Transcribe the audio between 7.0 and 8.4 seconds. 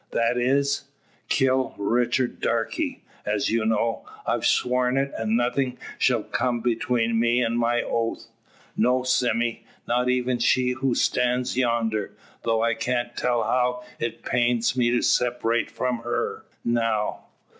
me and my oath.